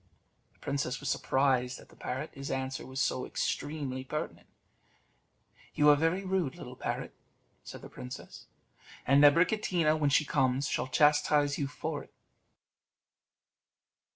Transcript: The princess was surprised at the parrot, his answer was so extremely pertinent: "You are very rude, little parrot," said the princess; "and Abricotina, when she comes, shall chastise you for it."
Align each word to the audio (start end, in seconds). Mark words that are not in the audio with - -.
The 0.53 0.57
princess 0.57 0.99
was 0.99 1.09
surprised 1.09 1.79
at 1.79 1.89
the 1.89 1.95
parrot, 1.95 2.31
his 2.33 2.49
answer 2.49 2.87
was 2.87 2.99
so 2.99 3.23
extremely 3.23 4.03
pertinent: 4.03 4.47
"You 5.75 5.89
are 5.89 5.95
very 5.95 6.25
rude, 6.25 6.55
little 6.55 6.75
parrot," 6.75 7.13
said 7.63 7.83
the 7.83 7.87
princess; 7.89 8.47
"and 9.05 9.23
Abricotina, 9.23 9.95
when 9.95 10.09
she 10.09 10.25
comes, 10.25 10.67
shall 10.67 10.87
chastise 10.87 11.59
you 11.59 11.67
for 11.67 12.05
it." 12.05 12.13